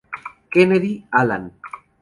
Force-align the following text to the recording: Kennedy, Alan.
Kennedy, 0.53 1.05
Alan. 1.13 1.45